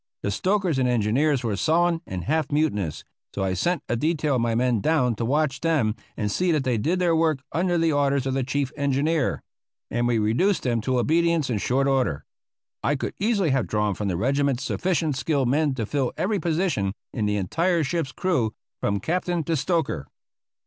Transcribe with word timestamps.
The 0.23 0.31
stokers 0.31 0.79
and 0.79 0.89
engineers 0.89 1.43
were 1.43 1.55
sullen 1.55 2.01
and 2.07 2.23
half 2.23 2.51
mutinous, 2.51 3.03
so 3.35 3.43
I 3.43 3.53
sent 3.53 3.83
a 3.87 3.95
detail 3.95 4.33
of 4.37 4.41
my 4.41 4.55
men 4.55 4.79
down 4.81 5.13
to 5.17 5.25
watch 5.25 5.61
them 5.61 5.95
and 6.17 6.31
see 6.31 6.51
that 6.53 6.63
they 6.63 6.79
did 6.79 6.97
their 6.97 7.15
work 7.15 7.37
under 7.51 7.77
the 7.77 7.91
orders 7.91 8.25
of 8.25 8.33
the 8.33 8.41
chief 8.43 8.71
engineer; 8.75 9.43
and 9.91 10.07
we 10.07 10.17
reduced 10.17 10.63
them 10.63 10.81
to 10.81 10.97
obedience 10.97 11.51
in 11.51 11.59
short 11.59 11.85
order. 11.85 12.25
I 12.83 12.95
could 12.95 13.13
easily 13.19 13.51
have 13.51 13.67
drawn 13.67 13.93
from 13.93 14.07
the 14.07 14.17
regiment 14.17 14.59
sufficient 14.59 15.17
skilled 15.17 15.49
men 15.49 15.75
to 15.75 15.85
fill 15.85 16.13
every 16.17 16.39
position 16.39 16.93
in 17.13 17.27
the 17.27 17.37
entire 17.37 17.83
ship's 17.83 18.11
crew, 18.11 18.53
from 18.79 19.01
captain 19.01 19.43
to 19.43 19.55
stoker. 19.55 20.07